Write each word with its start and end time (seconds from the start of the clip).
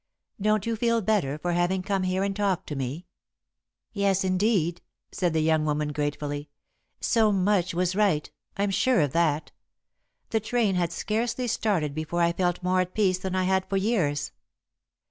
Don't 0.41 0.65
you 0.65 0.75
feel 0.75 0.99
better 0.99 1.37
for 1.37 1.51
having 1.53 1.83
come 1.83 2.01
here 2.01 2.23
and 2.23 2.35
talked 2.35 2.65
to 2.69 2.75
me?" 2.75 3.05
"Yes, 3.93 4.23
indeed," 4.23 4.81
said 5.11 5.31
the 5.31 5.43
young 5.43 5.63
woman, 5.63 5.89
gratefully. 5.91 6.49
"So 6.99 7.31
much 7.31 7.75
was 7.75 7.95
right 7.95 8.27
I'm 8.57 8.71
sure 8.71 9.01
of 9.01 9.11
that. 9.13 9.51
The 10.31 10.39
train 10.39 10.73
had 10.73 10.91
scarcely 10.91 11.45
started 11.45 11.93
before 11.93 12.23
I 12.23 12.33
felt 12.33 12.63
more 12.63 12.81
at 12.81 12.95
peace 12.95 13.19
than 13.19 13.35
I 13.35 13.43
had 13.43 13.69
for 13.69 13.77
years." 13.77 14.31